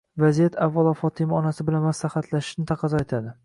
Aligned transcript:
Vaziyat 0.21 0.55
avvalo 0.67 0.93
Fotima 1.01 1.37
onasi 1.41 1.67
bilan 1.69 1.87
maslahatlashishni 1.91 2.69
taqozo 2.73 3.07
etadi. 3.07 3.37